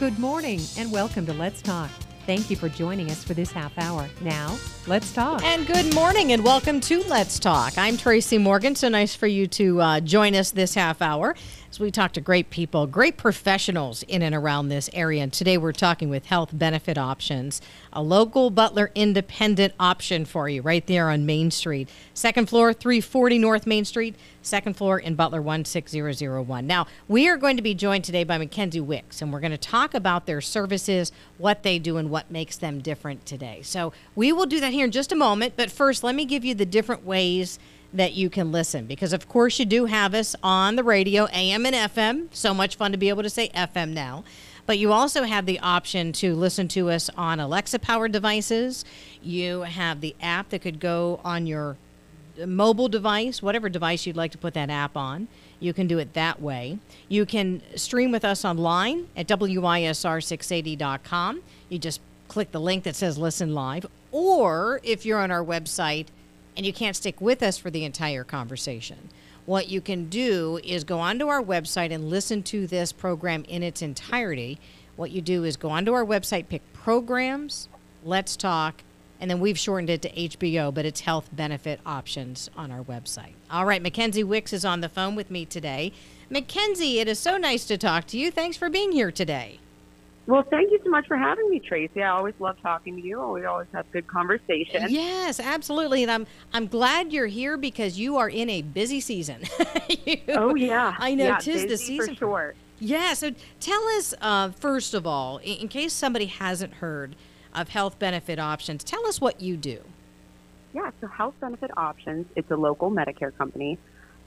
[0.00, 1.90] Good morning and welcome to Let's Talk.
[2.24, 4.08] Thank you for joining us for this half hour.
[4.22, 4.56] Now,
[4.86, 5.44] let's talk.
[5.44, 7.76] And good morning and welcome to Let's Talk.
[7.76, 8.74] I'm Tracy Morgan.
[8.74, 11.36] So nice for you to uh, join us this half hour
[11.70, 15.22] as we talk to great people, great professionals in and around this area.
[15.22, 17.60] And today we're talking with Health Benefit Options,
[17.92, 21.90] a local Butler independent option for you right there on Main Street.
[22.14, 26.66] Second floor, 340 North Main Street, second floor in Butler 16001.
[26.66, 29.58] Now, we are going to be joined today by Mackenzie Wicks, and we're going to
[29.58, 33.60] talk about their services, what they do, and what makes them different today.
[33.62, 35.54] So we will do that here in just a moment.
[35.56, 37.58] But first, let me give you the different ways
[37.92, 41.66] that you can listen because of course you do have us on the radio AM
[41.66, 44.22] and FM so much fun to be able to say FM now
[44.64, 48.84] but you also have the option to listen to us on Alexa powered devices
[49.20, 51.76] you have the app that could go on your
[52.46, 56.14] mobile device whatever device you'd like to put that app on you can do it
[56.14, 62.84] that way you can stream with us online at wisr680.com you just click the link
[62.84, 66.06] that says listen live or if you're on our website
[66.56, 69.08] and you can't stick with us for the entire conversation.
[69.46, 73.62] What you can do is go onto our website and listen to this program in
[73.62, 74.58] its entirety.
[74.96, 77.68] What you do is go onto our website, pick programs,
[78.04, 78.82] let's talk,
[79.20, 83.34] and then we've shortened it to HBO, but it's health benefit options on our website.
[83.50, 85.92] All right, Mackenzie Wicks is on the phone with me today.
[86.30, 88.30] Mackenzie, it is so nice to talk to you.
[88.30, 89.60] Thanks for being here today.
[90.26, 92.02] Well, thank you so much for having me, Tracy.
[92.02, 93.20] I always love talking to you.
[93.30, 94.86] We always have good conversation.
[94.88, 99.42] Yes, absolutely, and I'm I'm glad you're here because you are in a busy season.
[100.06, 102.54] you, oh yeah, I know yeah, tis the season for sure.
[102.78, 107.16] Yeah, so tell us uh, first of all, in, in case somebody hasn't heard
[107.54, 109.82] of health benefit options, tell us what you do.
[110.72, 113.78] Yeah, so Health Benefit Options, it's a local Medicare company.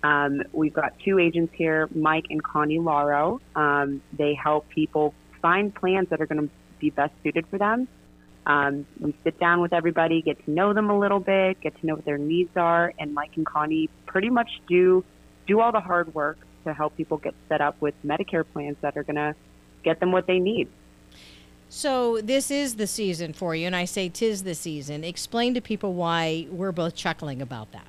[0.04, 3.40] Um, we've got two agents here, Mike and Connie Lauro.
[3.56, 7.88] Um, they help people find plans that are going to be best suited for them.
[8.46, 11.86] Um, we sit down with everybody, get to know them a little bit, get to
[11.86, 15.06] know what their needs are, and Mike and Connie pretty much do
[15.48, 18.98] do all the hard work to help people get set up with Medicare plans that
[18.98, 19.36] are going to
[19.84, 20.68] get them what they need.
[21.76, 25.04] So this is the season for you, and I say tis the season.
[25.04, 27.88] Explain to people why we're both chuckling about that.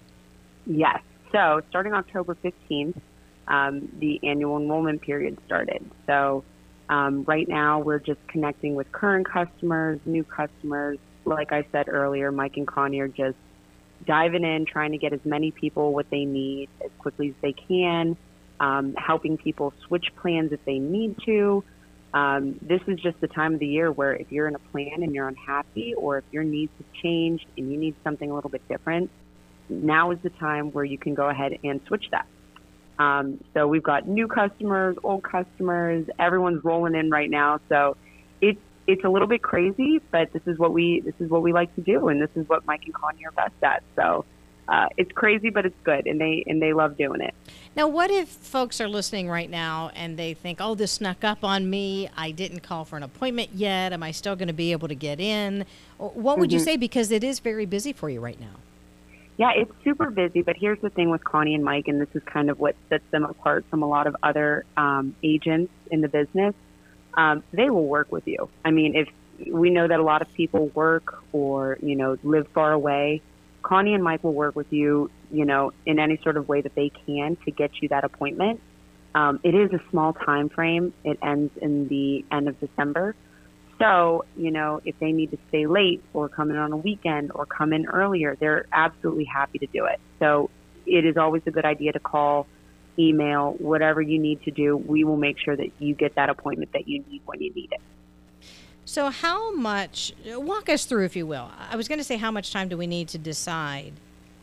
[0.65, 1.03] Yes.
[1.33, 2.99] So starting October 15th,
[3.47, 5.84] um, the annual enrollment period started.
[6.06, 6.44] So
[6.89, 10.99] um, right now, we're just connecting with current customers, new customers.
[11.27, 13.37] Like I said earlier, Mike and Connie are just
[14.06, 17.53] diving in, trying to get as many people what they need as quickly as they
[17.53, 18.17] can,
[18.61, 21.62] um, helping people switch plans if they need to.
[22.15, 25.03] Um, this is just the time of the year where if you're in a plan
[25.03, 28.51] and you're unhappy, or if your needs have changed and you need something a little
[28.51, 29.11] bit different,
[29.69, 32.27] now is the time where you can go ahead and switch that.
[33.01, 37.59] Um, so we've got new customers, old customers, everyone's rolling in right now.
[37.69, 37.97] So
[38.41, 41.53] it's it's a little bit crazy, but this is what we this is what we
[41.53, 43.83] like to do, and this is what Mike and Connie are best at.
[43.97, 44.25] So
[44.69, 47.35] uh, it's crazy, but it's good, and they and they love doing it.
[47.77, 51.45] Now, what if folks are listening right now and they think, "Oh, this snuck up
[51.45, 52.09] on me.
[52.17, 53.93] I didn't call for an appointment yet.
[53.93, 55.67] Am I still going to be able to get in?"
[55.99, 56.59] What would mm-hmm.
[56.59, 56.77] you say?
[56.77, 58.57] Because it is very busy for you right now.
[59.37, 62.23] Yeah, it's super busy, but here's the thing with Connie and Mike, and this is
[62.23, 66.09] kind of what sets them apart from a lot of other um, agents in the
[66.09, 66.55] business.
[67.15, 68.49] Um, they will work with you.
[68.65, 69.09] I mean, if
[69.51, 73.23] we know that a lot of people work or, you know, live far away,
[73.65, 76.75] Connie and Mike will work with you, you know, in any sort of way that
[76.75, 78.61] they can to get you that appointment.
[79.15, 80.93] Um, it is a small time frame.
[81.03, 83.17] It ends in the end of December.
[83.79, 87.33] So, you know, if they need to stay late or come in on a weekend
[87.35, 89.99] or come in earlier, they're absolutely happy to do it.
[90.19, 90.51] So
[90.87, 92.47] it is always a good idea to call,
[92.99, 94.77] email, whatever you need to do.
[94.77, 97.71] We will make sure that you get that appointment that you need when you need
[97.73, 97.81] it.
[98.84, 101.50] So, how much, walk us through, if you will.
[101.71, 103.95] I was going to say, how much time do we need to decide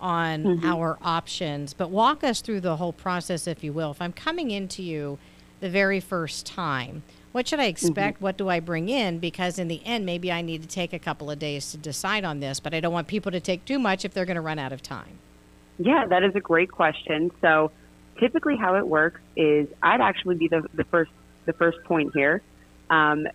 [0.02, 0.66] on mm-hmm.
[0.66, 3.92] our options, but walk us through the whole process, if you will.
[3.92, 5.20] If I'm coming into you
[5.60, 8.18] the very first time, what should I expect?
[8.18, 8.24] Mm-hmm.
[8.24, 9.20] What do I bring in?
[9.20, 12.26] Because in the end, maybe I need to take a couple of days to decide
[12.26, 14.42] on this, but I don't want people to take too much if they're going to
[14.42, 15.20] run out of time.
[15.78, 17.32] Yeah, that is a great question.
[17.40, 17.72] So
[18.20, 21.12] typically how it works is I'd actually be the, the first
[21.46, 22.42] the first point here.
[22.90, 23.26] Um,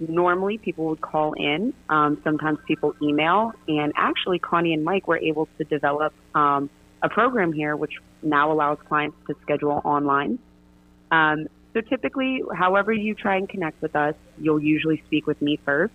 [0.00, 1.74] normally people would call in.
[1.88, 6.70] Um, sometimes people email, and actually Connie and Mike were able to develop um,
[7.02, 10.38] a program here, which now allows clients to schedule online.
[11.10, 15.58] Um, so typically, however you try and connect with us, you'll usually speak with me
[15.64, 15.92] first.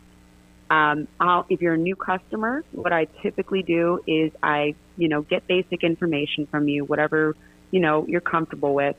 [0.70, 1.08] Um,
[1.50, 5.84] if you're a new customer, what I typically do is I, you know, get basic
[5.84, 7.36] information from you, whatever,
[7.72, 8.96] you know, you're comfortable with.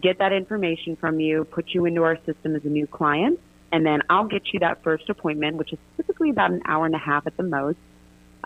[0.00, 3.40] Get that information from you, put you into our system as a new client,
[3.72, 6.94] and then I'll get you that first appointment, which is typically about an hour and
[6.94, 7.78] a half at the most.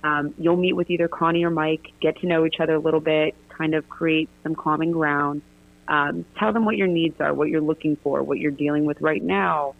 [0.02, 3.00] Um, you'll meet with either Connie or Mike, get to know each other a little
[3.00, 5.42] bit, kind of create some common ground.
[5.88, 9.00] Um, tell them what your needs are, what you're looking for, what you're dealing with
[9.00, 9.74] right now.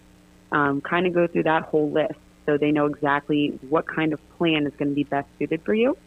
[0.51, 4.19] Um, kind of go through that whole list so they know exactly what kind of
[4.37, 5.97] plan is going to be best suited for you.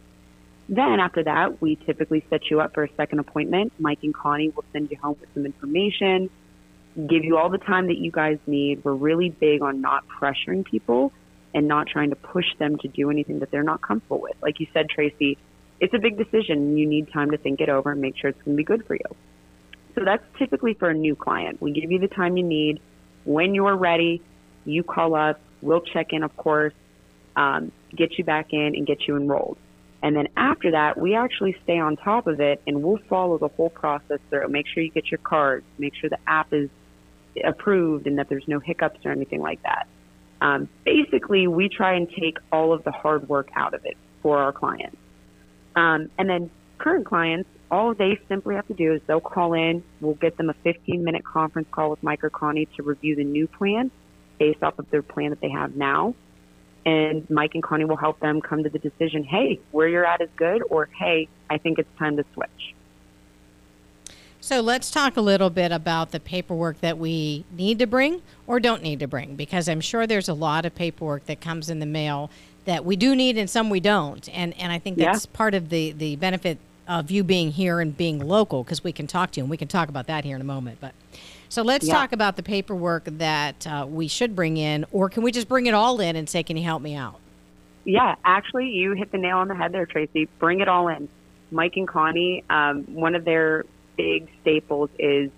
[0.68, 3.72] Then after that, we typically set you up for a second appointment.
[3.78, 6.30] Mike and Connie will send you home with some information,
[6.96, 8.82] give you all the time that you guys need.
[8.82, 11.12] We're really big on not pressuring people
[11.52, 14.36] and not trying to push them to do anything that they're not comfortable with.
[14.42, 15.38] Like you said, Tracy,
[15.80, 16.76] it's a big decision.
[16.78, 18.86] You need time to think it over and make sure it's going to be good
[18.86, 19.16] for you.
[19.94, 21.60] So that's typically for a new client.
[21.60, 22.80] We give you the time you need.
[23.24, 24.22] When you're ready,
[24.64, 25.36] you call us.
[25.62, 26.74] We'll check in, of course,
[27.36, 29.58] um, get you back in and get you enrolled.
[30.04, 33.48] And then after that, we actually stay on top of it and we'll follow the
[33.48, 34.46] whole process through.
[34.48, 36.68] Make sure you get your cards, make sure the app is
[37.42, 39.88] approved and that there's no hiccups or anything like that.
[40.42, 44.36] Um, basically, we try and take all of the hard work out of it for
[44.36, 44.98] our clients.
[45.74, 49.82] Um, and then current clients, all they simply have to do is they'll call in.
[50.02, 53.24] We'll get them a 15 minute conference call with Mike or Connie to review the
[53.24, 53.90] new plan
[54.38, 56.14] based off of their plan that they have now.
[56.86, 60.20] And Mike and Connie will help them come to the decision hey, where you're at
[60.20, 62.74] is good, or hey, I think it's time to switch.
[64.40, 68.60] So let's talk a little bit about the paperwork that we need to bring or
[68.60, 71.78] don't need to bring, because I'm sure there's a lot of paperwork that comes in
[71.78, 72.30] the mail
[72.66, 74.28] that we do need and some we don't.
[74.28, 75.36] And, and I think that's yeah.
[75.36, 79.06] part of the, the benefit of you being here and being local because we can
[79.06, 80.78] talk to you and we can talk about that here in a moment.
[80.78, 80.92] But
[81.54, 81.94] so let's yeah.
[81.94, 85.66] talk about the paperwork that uh, we should bring in, or can we just bring
[85.66, 87.20] it all in and say, "Can you help me out?"
[87.84, 90.28] Yeah, actually, you hit the nail on the head there, Tracy.
[90.40, 91.08] Bring it all in.
[91.52, 93.66] Mike and Connie, um, one of their
[93.96, 95.30] big staples is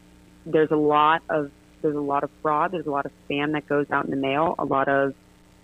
[0.47, 1.51] there's a lot of
[1.83, 2.73] there's a lot of fraud.
[2.73, 4.55] There's a lot of spam that goes out in the mail.
[4.59, 5.15] A lot of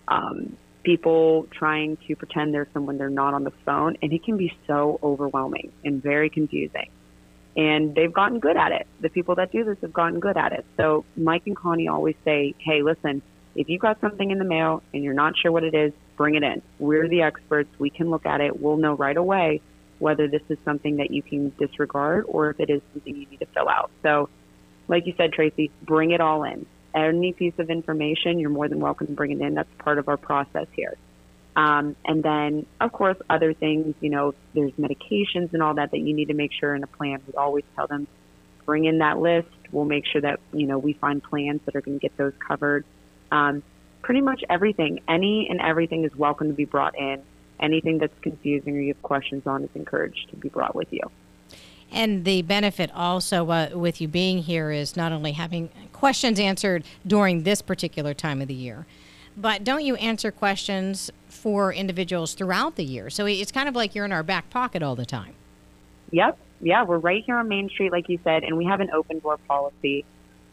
[0.07, 4.37] um, people trying to pretend they're someone they're not on the phone, and it can
[4.37, 6.91] be so overwhelming and very confusing.
[7.57, 8.87] And they've gotten good at it.
[9.01, 10.65] The people that do this have gotten good at it.
[10.77, 13.21] So Mike and Connie always say, "Hey, listen,
[13.55, 16.35] if you got something in the mail and you're not sure what it is, bring
[16.35, 16.63] it in.
[16.79, 17.69] We're the experts.
[17.79, 18.61] We can look at it.
[18.61, 19.61] We'll know right away
[19.99, 23.41] whether this is something that you can disregard or if it is something you need
[23.41, 23.91] to fill out.
[24.03, 24.29] So,
[24.89, 26.67] like you said, Tracy, bring it all in.
[26.95, 29.55] Any piece of information, you're more than welcome to bring it in.
[29.55, 30.97] That's part of our process here.
[31.55, 35.99] Um, and then, of course, other things, you know, there's medications and all that that
[35.99, 37.21] you need to make sure in a plan.
[37.27, 38.07] We always tell them,
[38.65, 39.49] bring in that list.
[39.71, 42.33] We'll make sure that, you know, we find plans that are going to get those
[42.39, 42.85] covered.
[43.31, 43.63] Um,
[44.01, 47.23] pretty much everything, any and everything is welcome to be brought in
[47.63, 51.01] anything that's confusing or you have questions on is encouraged to be brought with you.
[51.91, 56.85] And the benefit also uh, with you being here is not only having questions answered
[57.07, 58.87] during this particular time of the year,
[59.37, 63.11] but don't you answer questions for individuals throughout the year?
[63.11, 65.35] So it's kind of like you're in our back pocket all the time.
[66.11, 66.39] Yep.
[66.61, 69.19] Yeah, we're right here on Main Street, like you said, and we have an open
[69.19, 70.05] door policy.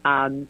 [0.04, 0.48] Um,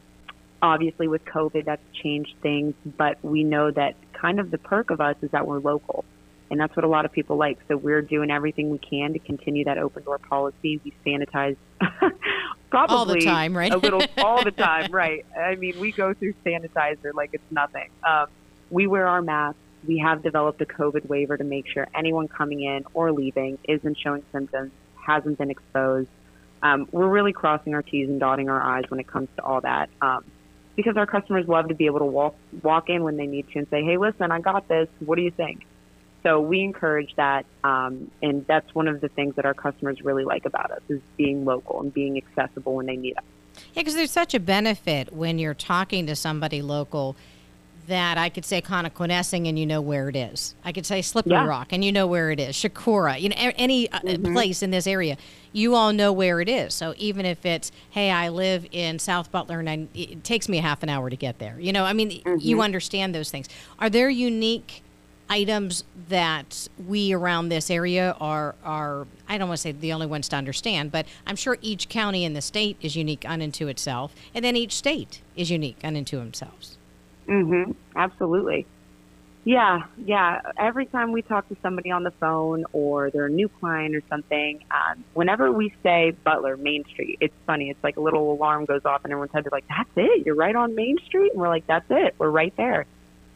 [0.61, 5.01] obviously, with COVID, that's changed things, but we know that kind of the perk of
[5.01, 6.05] us is that we're local
[6.49, 7.59] and that's what a lot of people like.
[7.67, 10.79] So we're doing everything we can to continue that open door policy.
[10.83, 11.57] We sanitize
[12.69, 13.71] probably all the time, right?
[13.71, 15.25] a little all the time, right?
[15.37, 17.89] I mean, we go through sanitizer like it's nothing.
[18.03, 18.27] Um,
[18.69, 19.59] we wear our masks.
[19.87, 23.97] We have developed a COVID waiver to make sure anyone coming in or leaving isn't
[23.97, 26.09] showing symptoms, hasn't been exposed.
[26.61, 29.61] Um, we're really crossing our T's and dotting our I's when it comes to all
[29.61, 29.89] that.
[30.01, 30.25] Um,
[30.75, 33.59] because our customers love to be able to walk walk in when they need to
[33.59, 34.87] and say, "Hey, listen, I got this.
[34.99, 35.65] What do you think?"
[36.23, 40.25] So we encourage that, um, and that's one of the things that our customers really
[40.25, 43.23] like about us is being local and being accessible when they need us.
[43.73, 47.15] Yeah, because there's such a benefit when you're talking to somebody local
[47.89, 50.55] that I could say Connoquenessing and you know where it is.
[50.63, 51.45] I could say Slippery yeah.
[51.45, 52.55] Rock and you know where it is.
[52.55, 54.31] Chicora, you know any uh, mm-hmm.
[54.31, 55.17] place in this area,
[55.51, 56.73] you all know where it is.
[56.73, 60.59] So even if it's hey, I live in South Butler and I, it takes me
[60.59, 61.59] a half an hour to get there.
[61.59, 62.35] You know, I mean, mm-hmm.
[62.39, 63.49] you understand those things.
[63.79, 64.83] Are there unique
[65.29, 70.07] items that we around this area are are I don't want to say the only
[70.07, 74.13] ones to understand, but I'm sure each county in the state is unique unto itself,
[74.33, 76.77] and then each state is unique unto themselves.
[77.27, 77.75] Mhm.
[77.95, 78.65] Absolutely.
[79.45, 80.41] Yeah, yeah.
[80.57, 84.01] Every time we talk to somebody on the phone or they're a new client or
[84.09, 87.69] something, um, whenever we say Butler Main Street, it's funny.
[87.69, 90.25] It's like a little alarm goes off, and everyone's head they're like, "That's it?
[90.25, 92.15] You're right on Main Street?" And we're like, "That's it.
[92.17, 92.85] We're right there."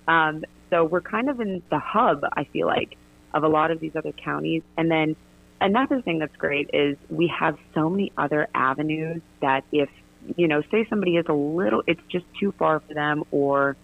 [0.07, 0.43] Um,
[0.73, 2.97] so we're kind of in the hub, I feel like,
[3.33, 4.63] of a lot of these other counties.
[4.75, 5.15] And then
[5.61, 9.89] another thing that's great is we have so many other avenues that if
[10.37, 13.75] you know, say somebody is a little, it's just too far for them, or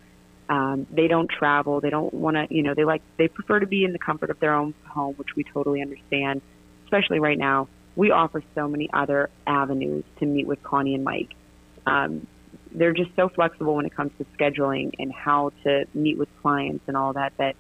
[0.48, 3.68] um, they don't travel, they don't want to, you know, they like, they prefer to
[3.68, 6.42] be in the comfort of their own home, which we totally understand,
[6.86, 7.68] especially right now.
[7.96, 11.34] We offer so many other avenues to meet with Connie and Mike.
[11.86, 12.26] Um,
[12.72, 16.84] they're just so flexible when it comes to scheduling and how to meet with clients
[16.88, 17.56] and all that that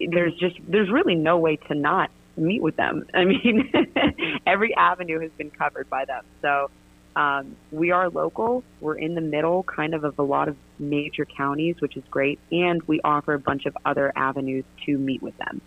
[0.00, 3.06] there's just there's really no way to not meet with them.
[3.14, 3.72] I mean,
[4.46, 6.24] every avenue has been covered by them.
[6.42, 6.70] So
[7.16, 8.64] um, we are local.
[8.80, 12.38] We're in the middle, kind of, of a lot of major counties, which is great,
[12.50, 15.60] and we offer a bunch of other avenues to meet with them.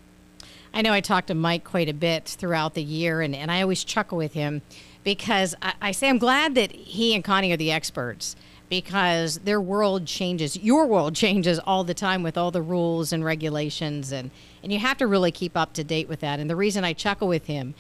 [0.74, 3.62] I know I talked to Mike quite a bit throughout the year, and, and I
[3.62, 4.62] always chuckle with him
[5.03, 8.36] because I, I say I'm glad that he and Connie are the experts
[8.69, 10.57] because their world changes.
[10.57, 14.31] Your world changes all the time with all the rules and regulations, and,
[14.63, 16.39] and you have to really keep up to date with that.
[16.39, 17.74] And the reason I chuckle with him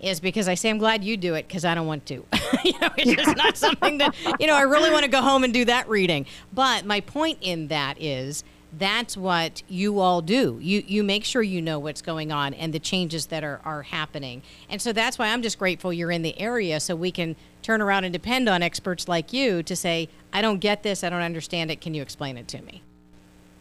[0.00, 2.14] is because I say I'm glad you do it because I don't want to.
[2.64, 5.44] you know, it's just not something that you know I really want to go home
[5.44, 6.26] and do that reading.
[6.52, 8.44] But my point in that is
[8.78, 10.58] that's what you all do.
[10.60, 13.82] You you make sure you know what's going on and the changes that are, are
[13.82, 14.42] happening.
[14.68, 17.82] And so that's why I'm just grateful you're in the area so we can turn
[17.82, 21.22] around and depend on experts like you to say, I don't get this, I don't
[21.22, 22.82] understand it, can you explain it to me?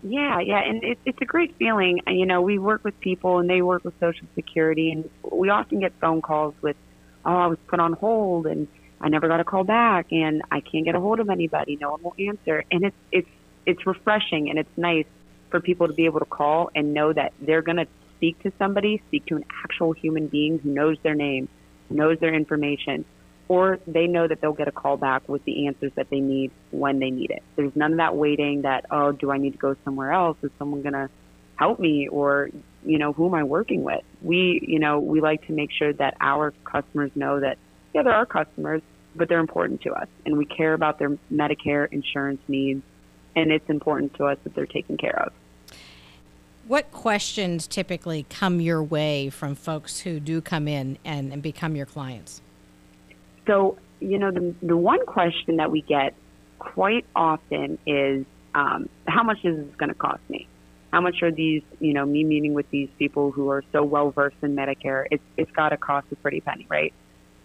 [0.04, 2.02] Yeah, yeah, and it, it's a great feeling.
[2.08, 5.80] You know, we work with people and they work with Social Security, and we often
[5.80, 6.76] get phone calls with,
[7.24, 8.68] "Oh, I was put on hold and
[9.00, 11.78] I never got a call back, and I can't get a hold of anybody.
[11.80, 13.30] No one will answer." And it's it's
[13.66, 15.06] it's refreshing and it's nice
[15.50, 17.88] for people to be able to call and know that they're going to
[18.18, 21.50] speak to somebody, speak to an actual human being who knows their name,
[21.90, 23.04] knows their information,
[23.48, 26.52] or they know that they'll get a call back with the answers that they need
[26.72, 27.44] when they need it.
[27.56, 30.38] There's none of that waiting that, oh, do I need to go somewhere else?
[30.42, 31.10] Is someone going to
[31.58, 32.08] help me?
[32.08, 32.50] Or,
[32.86, 34.04] you know, who am I working with?
[34.22, 37.58] We, you know, we like to make sure that our customers know that,
[37.94, 38.82] yeah, they're our customers,
[39.16, 42.84] but they're important to us and we care about their Medicare insurance needs
[43.36, 45.34] and it's important to us that they're taken care of.
[46.68, 51.76] What questions typically come your way from folks who do come in and, and become
[51.76, 52.42] your clients?
[53.48, 56.14] So, you know, the, the one question that we get
[56.60, 60.48] quite often is um, how much is this going to cost me?
[60.94, 64.12] How much are these, you know, me meeting with these people who are so well
[64.12, 65.06] versed in Medicare?
[65.10, 66.94] It's, it's got to cost a pretty penny, right?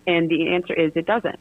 [0.07, 1.39] And the answer is it doesn't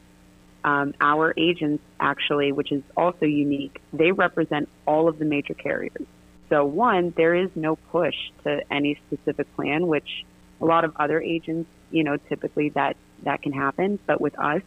[0.65, 6.05] um, our agents actually, which is also unique, they represent all of the major carriers.
[6.50, 10.25] So one, there is no push to any specific plan, which
[10.60, 14.00] a lot of other agents, you know, typically that that can happen.
[14.07, 14.62] But with us,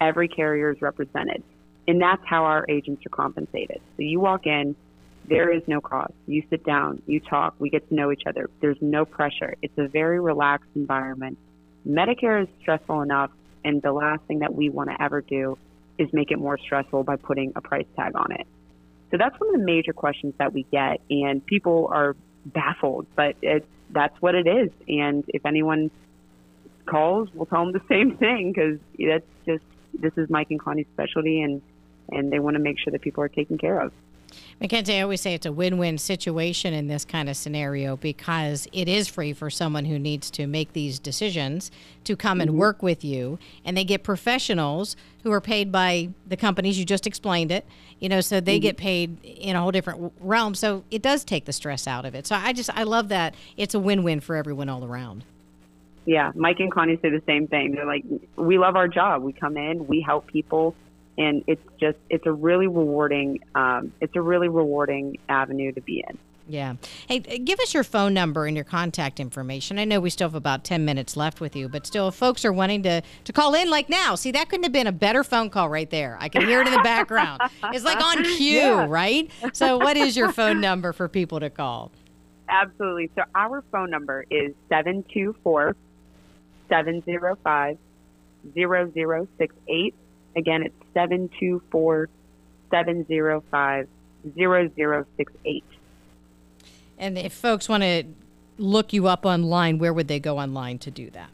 [0.00, 1.42] every carrier is represented,
[1.86, 3.80] and that's how our agents are compensated.
[3.96, 4.74] So you walk in,
[5.28, 6.14] there is no cost.
[6.26, 8.48] You sit down, you talk, we get to know each other.
[8.60, 9.54] There's no pressure.
[9.60, 11.36] It's a very relaxed environment.
[11.86, 13.30] Medicare is stressful enough
[13.66, 15.58] and the last thing that we want to ever do
[15.98, 18.46] is make it more stressful by putting a price tag on it.
[19.10, 23.36] So that's one of the major questions that we get, and people are baffled, but
[23.42, 24.70] it's that's what it is.
[24.88, 25.90] And if anyone
[26.86, 30.86] calls, we'll tell them the same thing because that's just this is Mike and Connie's
[30.92, 31.60] specialty, and
[32.10, 33.92] and they want to make sure that people are taken care of.
[34.60, 38.66] Mackenzie, I always say it's a win win situation in this kind of scenario because
[38.72, 41.70] it is free for someone who needs to make these decisions
[42.04, 42.60] to come and mm-hmm.
[42.60, 43.38] work with you.
[43.64, 46.78] And they get professionals who are paid by the companies.
[46.78, 47.66] You just explained it,
[47.98, 48.62] you know, so they mm-hmm.
[48.62, 50.54] get paid in a whole different realm.
[50.54, 52.26] So it does take the stress out of it.
[52.26, 55.24] So I just, I love that it's a win win for everyone all around.
[56.06, 57.72] Yeah, Mike and Connie say the same thing.
[57.74, 58.04] They're like,
[58.36, 59.22] we love our job.
[59.22, 60.76] We come in, we help people
[61.18, 66.04] and it's just it's a really rewarding um, it's a really rewarding avenue to be
[66.08, 66.18] in.
[66.48, 66.74] Yeah.
[67.08, 69.78] Hey, give us your phone number and your contact information.
[69.78, 72.44] I know we still have about 10 minutes left with you, but still, if folks
[72.44, 75.24] are wanting to, to call in like now, see, that couldn't have been a better
[75.24, 76.16] phone call right there.
[76.20, 77.42] I can hear it in the background.
[77.72, 78.86] It's like on cue, yeah.
[78.88, 79.30] right?
[79.52, 81.90] So, what is your phone number for people to call?
[82.48, 83.10] Absolutely.
[83.16, 85.74] So, our phone number is 724
[86.68, 87.78] 705
[88.54, 89.94] 0068.
[90.36, 92.08] Again, it's 724
[92.70, 93.88] 705
[94.34, 95.64] 0068.
[96.98, 98.04] And if folks want to
[98.56, 101.28] look you up online, where would they go online to do that?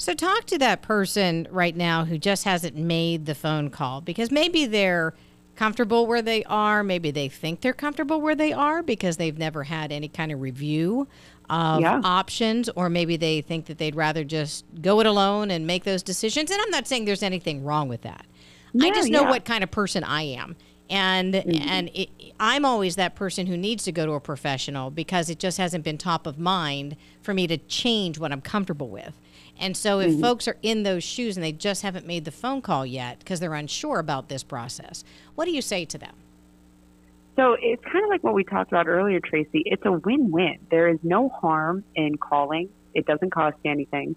[0.01, 4.31] So, talk to that person right now who just hasn't made the phone call because
[4.31, 5.13] maybe they're
[5.55, 6.83] comfortable where they are.
[6.83, 10.41] Maybe they think they're comfortable where they are because they've never had any kind of
[10.41, 11.07] review
[11.51, 12.01] of Yeah.
[12.03, 16.01] options, or maybe they think that they'd rather just go it alone and make those
[16.01, 16.49] decisions.
[16.49, 18.25] And I'm not saying there's anything wrong with that.
[18.81, 19.23] I just know yeah.
[19.25, 19.29] Mm-hmm.
[19.29, 20.55] what kind of person I am.
[20.89, 25.29] And and it, I'm always that person who needs to go to a professional because
[25.29, 29.13] it just hasn't been top of mind for me to change what I'm comfortable with.
[29.61, 30.21] And so if Mm-hmm.
[30.21, 33.39] folks are in those shoes and they just haven't made the phone call yet because
[33.39, 35.03] they're unsure about this process,
[35.35, 36.15] what do you say to them?
[37.35, 39.61] So it's kind of like what we talked about earlier, Tracy.
[39.65, 40.57] It's a win-win.
[40.69, 42.69] There is no harm in calling.
[42.93, 44.15] It doesn't cost you anything.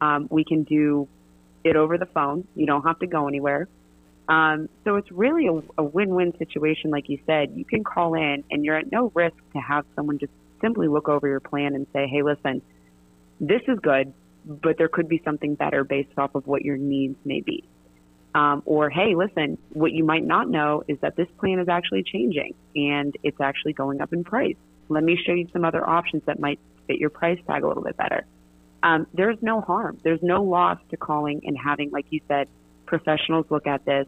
[0.00, 1.08] Um, we can do
[1.64, 2.46] it over the phone.
[2.54, 3.68] You don't have to go anywhere.
[4.28, 7.52] Um, so it's really a, a win-win situation, like you said.
[7.54, 11.08] You can call in, and you're at no risk to have someone just simply look
[11.08, 12.60] over your plan and say, "Hey, listen,
[13.40, 14.12] this is good,
[14.44, 17.64] but there could be something better based off of what your needs may be."
[18.34, 22.04] Um, or, hey, listen, what you might not know is that this plan is actually
[22.04, 24.56] changing and it's actually going up in price.
[24.88, 27.82] Let me show you some other options that might fit your price tag a little
[27.82, 28.24] bit better.
[28.82, 29.98] Um, there's no harm.
[30.04, 32.48] There's no loss to calling and having, like you said,
[32.86, 34.06] professionals look at this,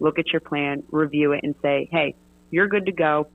[0.00, 2.14] look at your plan, review it, and say, hey,
[2.50, 3.28] you're good to go.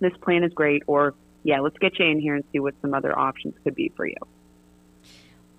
[0.00, 0.82] This plan is great.
[0.86, 3.92] Or, yeah, let's get you in here and see what some other options could be
[3.96, 4.16] for you.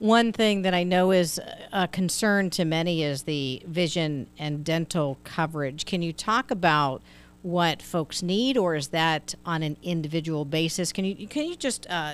[0.01, 1.39] One thing that I know is
[1.71, 5.85] a concern to many is the vision and dental coverage.
[5.85, 7.03] Can you talk about
[7.43, 10.91] what folks need, or is that on an individual basis?
[10.91, 12.13] Can you can you just uh,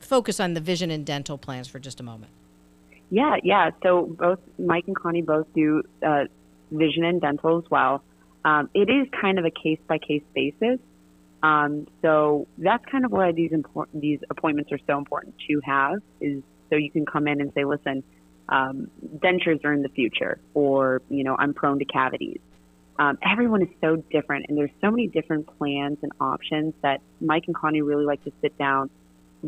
[0.00, 2.32] focus on the vision and dental plans for just a moment?
[3.10, 3.70] Yeah, yeah.
[3.84, 6.24] So both Mike and Connie both do uh,
[6.72, 8.02] vision and dental as well.
[8.44, 10.80] Um, it is kind of a case by case basis.
[11.44, 16.00] Um, so that's kind of why these important these appointments are so important to have
[16.20, 18.02] is so you can come in and say, listen,
[18.48, 22.40] um, dentures are in the future, or you know, I'm prone to cavities.
[22.98, 27.44] Um, everyone is so different, and there's so many different plans and options that Mike
[27.46, 28.90] and Connie really like to sit down,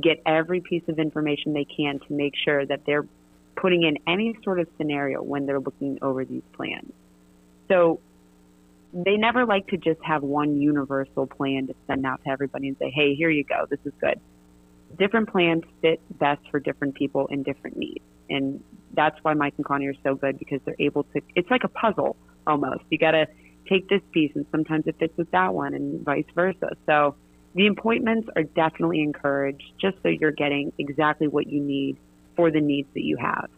[0.01, 3.07] get every piece of information they can to make sure that they're
[3.57, 6.93] putting in any sort of scenario when they're looking over these plans.
[7.69, 8.01] So
[8.93, 12.77] they never like to just have one universal plan to send out to everybody and
[12.79, 14.21] say, hey, here you go, this is good.
[14.99, 18.05] Different plans fit best for different people and different needs.
[18.29, 18.63] And
[18.95, 21.69] that's why Mike and Connie are so good because they're able to, it's like a
[21.69, 22.83] puzzle almost.
[22.91, 23.27] You got to
[23.69, 26.71] take this piece and sometimes it fits with that one and vice versa.
[26.87, 27.15] So
[27.55, 31.97] the appointments are definitely encouraged just so you're getting exactly what you need
[32.37, 33.49] for the needs that you have.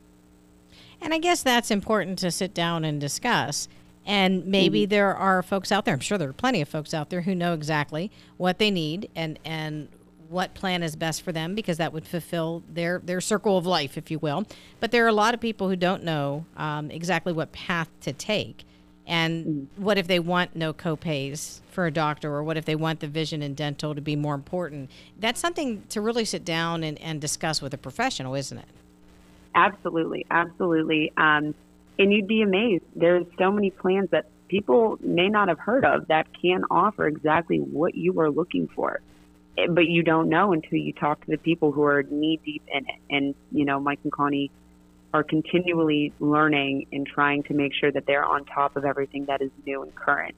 [1.01, 3.69] And I guess that's important to sit down and discuss.
[4.05, 4.91] And maybe mm-hmm.
[4.91, 7.35] there are folks out there, I'm sure there are plenty of folks out there who
[7.35, 9.89] know exactly what they need and, and
[10.33, 13.97] what plan is best for them because that would fulfill their, their circle of life,
[13.97, 14.45] if you will.
[14.81, 18.13] But there are a lot of people who don't know um, exactly what path to
[18.13, 18.65] take.
[19.07, 23.01] And what if they want no copays for a doctor, or what if they want
[23.01, 24.91] the vision and dental to be more important?
[25.19, 28.69] That's something to really sit down and, and discuss with a professional, isn't it?
[29.55, 31.13] Absolutely, absolutely.
[31.17, 31.55] Um,
[31.99, 32.85] and you'd be amazed.
[32.95, 37.59] There's so many plans that people may not have heard of that can offer exactly
[37.59, 39.01] what you are looking for.
[39.69, 42.85] But you don't know until you talk to the people who are knee deep in
[42.87, 43.01] it.
[43.11, 44.51] And, you know, Mike and Connie
[45.13, 49.43] are continually learning and trying to make sure that they're on top of everything that
[49.43, 50.35] is new and current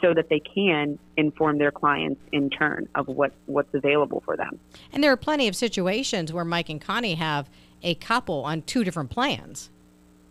[0.00, 4.58] so that they can inform their clients in turn of what, what's available for them.
[4.92, 7.48] And there are plenty of situations where Mike and Connie have
[7.82, 9.70] a couple on two different plans.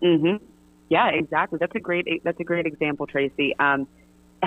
[0.02, 0.44] Mm-hmm.
[0.90, 1.58] Yeah, exactly.
[1.60, 3.56] That's a great that's a great example, Tracy.
[3.58, 3.88] Um,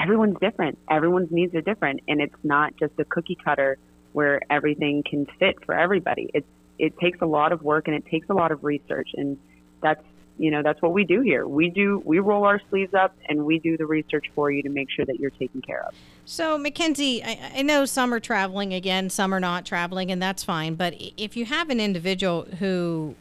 [0.01, 0.79] everyone's different.
[0.91, 3.79] Everyone's needs are different, and it's not just a cookie cutter
[4.13, 6.31] where everything can fit for everybody.
[6.35, 6.47] It's
[6.79, 9.39] it takes a lot of work and it takes a lot of research, and
[9.83, 10.03] that's
[10.39, 11.47] you know that's what we do here.
[11.47, 14.69] We do we roll our sleeves up and we do the research for you to
[14.69, 15.95] make sure that you're taken care of.
[16.25, 20.45] So, Mackenzie, I, I know some are traveling again, some are not traveling, and that's
[20.45, 20.75] fine.
[20.75, 23.17] But if you have an individual who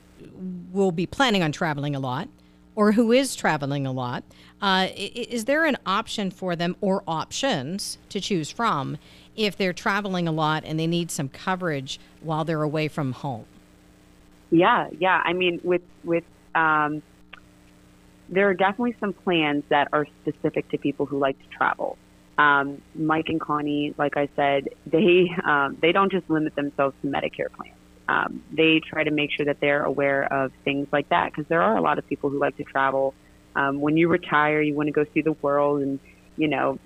[0.71, 2.27] will be planning on traveling a lot
[2.77, 4.23] or who is traveling a lot,
[4.61, 8.99] uh, is there an option for them or options to choose from
[9.35, 13.45] if they're traveling a lot and they need some coverage while they're away from home?
[14.51, 15.21] Yeah, yeah.
[15.25, 17.01] I mean, with with um,
[18.29, 21.97] there are definitely some plans that are specific to people who like to travel.
[22.37, 27.07] Um, Mike and Connie, like I said, they um, they don't just limit themselves to
[27.07, 27.76] Medicare plans.
[28.09, 31.61] Um, they try to make sure that they're aware of things like that because there
[31.61, 33.13] are a lot of people who like to travel.
[33.55, 35.99] Um, when you retire, you want to go see the world and
[36.37, 36.79] you know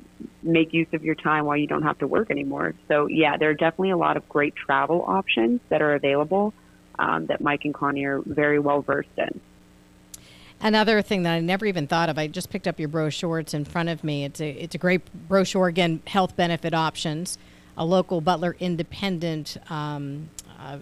[0.43, 2.73] make use of your time while you don't have to work anymore.
[2.87, 6.53] So yeah, there are definitely a lot of great travel options that are available
[6.97, 9.39] um, that Mike and Connie are very well versed in.
[10.63, 13.39] Another thing that I never even thought of, I just picked up your brochure.
[13.39, 14.25] It's in front of me.
[14.25, 15.67] It's a it's a great brochure.
[15.67, 17.39] Again, health benefit options,
[17.75, 20.29] a local Butler independent um,
[20.59, 20.77] uh,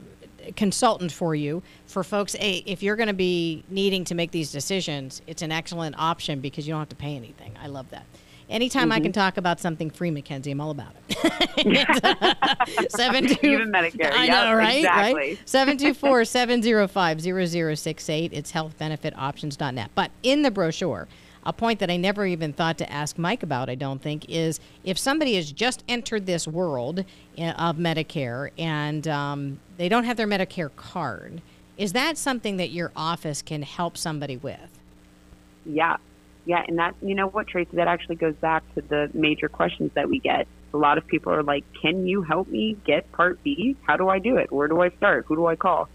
[0.56, 2.36] consultant for you for folks.
[2.40, 6.40] A, if you're going to be needing to make these decisions, it's an excellent option
[6.40, 7.56] because you don't have to pay anything.
[7.62, 8.06] I love that.
[8.50, 8.92] Anytime mm-hmm.
[8.94, 12.92] I can talk about something free, Mackenzie, I'm all about it.
[12.92, 14.12] Seven two, Even Medicare.
[14.12, 14.80] I know, right?
[14.80, 15.14] Exactly.
[15.14, 15.40] Right?
[15.46, 18.34] 724 705 0068.
[18.34, 19.92] It's healthbenefitoptions.net.
[19.94, 21.08] But in the brochure,
[21.46, 24.60] a point that I never even thought to ask Mike about, I don't think, is
[24.84, 27.06] if somebody has just entered this world
[27.38, 31.42] eh, of Medicare and um, they don't have their Medicare card,
[31.78, 34.80] is that something that your office can help somebody with?
[35.66, 35.98] Yeah.
[36.46, 36.64] Yeah.
[36.68, 40.10] And that, you know what, Tracy, that actually goes back to the major questions that
[40.10, 40.48] we get.
[40.74, 43.76] A lot of people are like, can you help me get Part B?
[43.84, 44.52] How do I do it?
[44.52, 45.26] Where do I start?
[45.28, 45.90] Who do I call?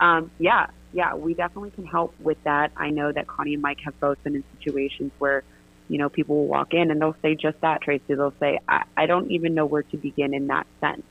[0.00, 2.72] Um, yeah, yeah, we definitely can help with that.
[2.76, 5.42] I know that Connie and Mike have both been in situations where,
[5.88, 8.14] you know, people will walk in and they'll say just that, Tracy.
[8.14, 11.02] They'll say, I, I don't even know where to begin in that sense.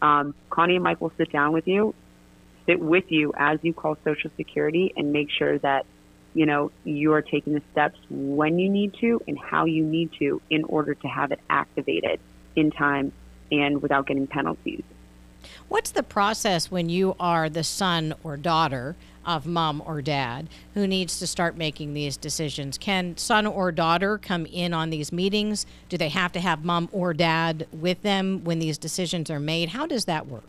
[0.00, 1.94] Um, Connie and Mike will sit down with you,
[2.66, 5.86] sit with you as you call Social Security and make sure that,
[6.34, 10.10] you know, you are taking the steps when you need to and how you need
[10.18, 12.18] to in order to have it activated
[12.56, 13.12] in time
[13.52, 14.82] and without getting penalties.
[15.68, 20.86] What's the process when you are the son or daughter of mom or dad who
[20.86, 22.78] needs to start making these decisions.
[22.78, 25.66] Can son or daughter come in on these meetings?
[25.88, 29.70] Do they have to have mom or dad with them when these decisions are made?
[29.70, 30.44] How does that work?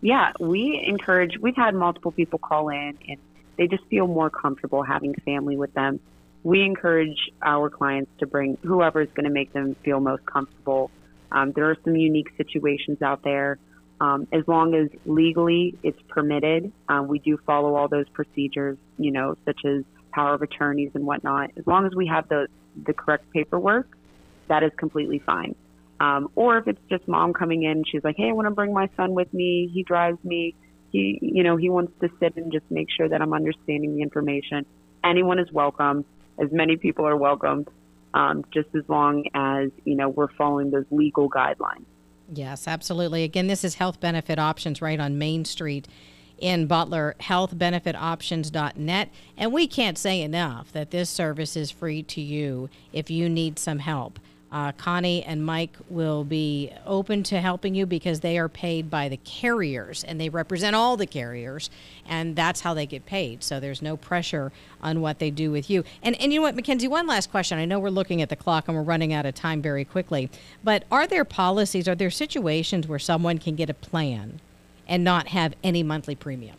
[0.00, 3.18] Yeah, we encourage, we've had multiple people call in and
[3.56, 5.98] they just feel more comfortable having family with them.
[6.44, 10.90] We encourage our clients to bring whoever is going to make them feel most comfortable.
[11.32, 13.58] Um, there are some unique situations out there
[14.00, 19.10] um, as long as legally it's permitted, um, we do follow all those procedures, you
[19.10, 21.50] know, such as power of attorneys and whatnot.
[21.56, 22.48] As long as we have the,
[22.86, 23.88] the correct paperwork,
[24.48, 25.54] that is completely fine.
[26.00, 28.72] Um, or if it's just mom coming in, she's like, hey, I want to bring
[28.72, 29.68] my son with me.
[29.72, 30.54] He drives me.
[30.90, 34.02] He, you know, he wants to sit and just make sure that I'm understanding the
[34.02, 34.64] information.
[35.04, 36.04] Anyone is welcome.
[36.38, 37.66] As many people are welcome,
[38.14, 41.84] um, just as long as, you know, we're following those legal guidelines.
[42.30, 43.24] Yes, absolutely.
[43.24, 45.88] Again, this is Health Benefit Options right on Main Street
[46.38, 49.10] in Butler, healthbenefitoptions.net.
[49.36, 53.58] And we can't say enough that this service is free to you if you need
[53.58, 54.18] some help.
[54.50, 59.08] Uh, Connie and Mike will be open to helping you because they are paid by
[59.08, 61.68] the carriers and they represent all the carriers,
[62.06, 63.44] and that's how they get paid.
[63.44, 64.50] So there's no pressure
[64.82, 65.84] on what they do with you.
[66.02, 67.58] And, and you know what, Mackenzie, one last question.
[67.58, 70.30] I know we're looking at the clock and we're running out of time very quickly,
[70.64, 74.40] but are there policies, are there situations where someone can get a plan
[74.86, 76.56] and not have any monthly premium?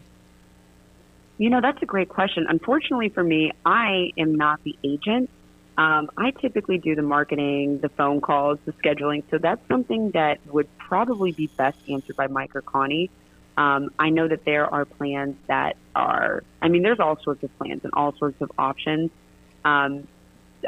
[1.39, 2.45] You know, that's a great question.
[2.47, 5.29] Unfortunately for me, I am not the agent
[5.79, 9.23] um, I typically do the marketing, the phone calls, the scheduling.
[9.31, 13.09] So that's something that would probably be best answered by Mike or Connie.
[13.55, 17.57] Um, I know that there are plans that are, I mean, there's all sorts of
[17.57, 19.09] plans and all sorts of options.
[19.63, 20.05] Um,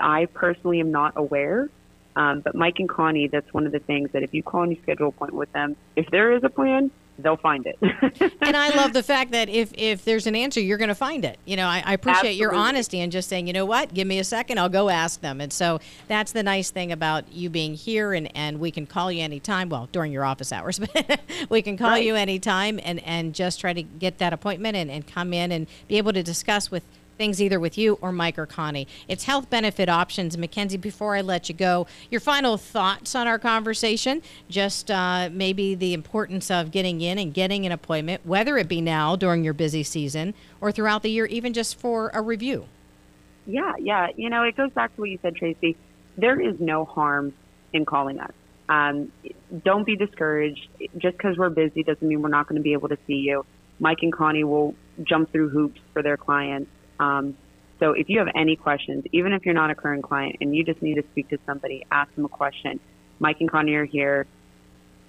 [0.01, 1.69] I personally am not aware,
[2.15, 4.71] um, but Mike and Connie, that's one of the things that if you call and
[4.71, 6.89] you schedule a point with them, if there is a plan,
[7.23, 7.77] they'll find it.
[8.41, 11.25] and I love the fact that if if there's an answer, you're going to find
[11.25, 11.37] it.
[11.45, 12.39] You know, I, I appreciate Absolutely.
[12.39, 15.21] your honesty and just saying, you know what, give me a second, I'll go ask
[15.21, 15.41] them.
[15.41, 19.11] And so that's the nice thing about you being here, and and we can call
[19.11, 19.69] you anytime.
[19.69, 22.05] Well, during your office hours, but we can call right.
[22.05, 25.67] you anytime and and just try to get that appointment and and come in and
[25.87, 26.83] be able to discuss with
[27.21, 28.87] things either with you or Mike or Connie.
[29.07, 30.39] It's health benefit options.
[30.39, 35.75] Mackenzie, before I let you go, your final thoughts on our conversation, just uh, maybe
[35.75, 39.53] the importance of getting in and getting an appointment, whether it be now during your
[39.53, 42.65] busy season or throughout the year, even just for a review.
[43.45, 44.07] Yeah, yeah.
[44.15, 45.77] You know, it goes back to what you said, Tracy.
[46.17, 47.33] There is no harm
[47.71, 48.33] in calling us.
[48.67, 49.11] Um,
[49.63, 50.67] don't be discouraged.
[50.97, 53.45] Just because we're busy doesn't mean we're not going to be able to see you.
[53.79, 56.71] Mike and Connie will jump through hoops for their clients.
[57.01, 57.35] Um,
[57.79, 60.63] so if you have any questions, even if you're not a current client and you
[60.63, 62.79] just need to speak to somebody, ask them a question.
[63.19, 64.27] Mike and Connie are here.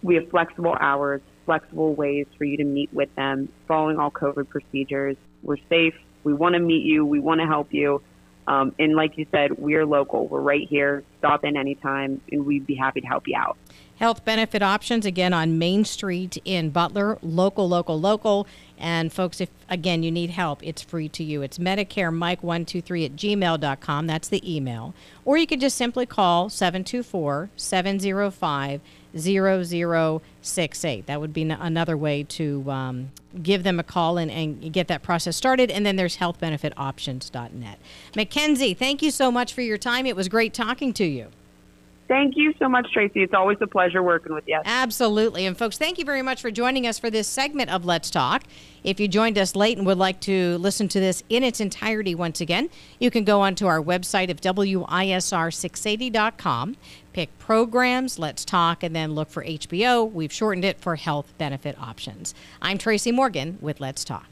[0.02, 4.48] We have flexible hours, flexible ways for you to meet with them, following all COVID
[4.48, 5.16] procedures.
[5.42, 5.94] We're safe.
[6.24, 7.04] We want to meet you.
[7.04, 8.02] We want to help you.
[8.46, 10.26] Um, and like you said, we're local.
[10.26, 11.04] We're right here.
[11.18, 13.56] Stop in anytime, and we'd be happy to help you out.
[14.02, 17.18] Health benefit options again on Main Street in Butler.
[17.22, 18.48] Local, local, local.
[18.76, 21.40] And folks, if again you need help, it's free to you.
[21.42, 24.08] It's Medicare Mike123 at gmail.com.
[24.08, 24.92] That's the email.
[25.24, 28.80] Or you could just simply call 724 705
[29.16, 31.06] 0068.
[31.06, 35.04] That would be another way to um, give them a call and, and get that
[35.04, 35.70] process started.
[35.70, 37.78] And then there's healthbenefitoptions.net.
[38.16, 40.06] Mackenzie, thank you so much for your time.
[40.06, 41.28] It was great talking to you.
[42.12, 43.22] Thank you so much, Tracy.
[43.22, 44.60] It's always a pleasure working with you.
[44.66, 45.46] Absolutely.
[45.46, 48.42] And folks, thank you very much for joining us for this segment of Let's Talk.
[48.84, 52.14] If you joined us late and would like to listen to this in its entirety
[52.14, 56.76] once again, you can go onto our website of WISR680.com,
[57.14, 60.12] pick programs, Let's Talk, and then look for HBO.
[60.12, 62.34] We've shortened it for health benefit options.
[62.60, 64.31] I'm Tracy Morgan with Let's Talk.